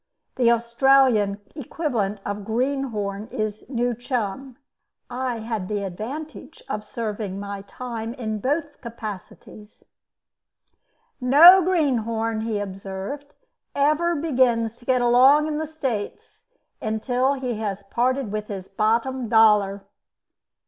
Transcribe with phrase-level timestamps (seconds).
[0.35, 4.57] (The Australian equivalent of "greenhorn" is "new chum."
[5.11, 9.83] I had the advantage of serving my time in both capacities).
[11.19, 13.35] "No greenhorn," he observed,
[13.75, 16.45] "ever begins to get along in the States
[16.81, 19.85] until he has parted with his bottom dollar.